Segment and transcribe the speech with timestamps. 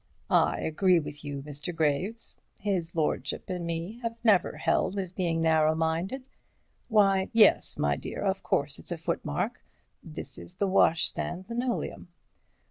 [0.31, 1.75] "I agree with you, Mr.
[1.75, 8.41] Graves—his lordship and me have never held with being narrow minded—why, yes, my dear, of
[8.41, 9.63] course it's a footmark,
[10.01, 12.07] this is the washstand linoleum.